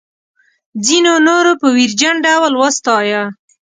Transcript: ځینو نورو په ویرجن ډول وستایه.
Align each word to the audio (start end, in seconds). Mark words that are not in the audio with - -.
ځینو 0.85 1.13
نورو 1.27 1.51
په 1.61 1.67
ویرجن 1.77 2.15
ډول 2.25 2.53
وستایه. 2.61 3.23